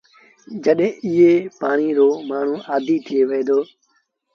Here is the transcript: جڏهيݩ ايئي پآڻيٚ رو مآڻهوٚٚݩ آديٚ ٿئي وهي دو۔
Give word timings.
جڏهيݩ 0.63 0.99
ايئي 1.05 1.31
پآڻيٚ 1.59 1.95
رو 1.97 2.09
مآڻهوٚٚݩ 2.29 2.67
آديٚ 2.75 3.03
ٿئي 3.05 3.19
وهي 3.29 3.41
دو۔ 3.47 3.59